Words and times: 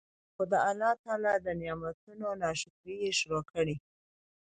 خو 0.33 0.43
د 0.51 0.53
الله 0.69 0.91
تعالی 1.03 1.33
د 1.45 1.47
نعمتونو 1.61 2.27
نا 2.41 2.49
شکري 2.61 2.95
ئي 3.03 3.09
شروع 3.19 3.43
کړه 3.51 3.75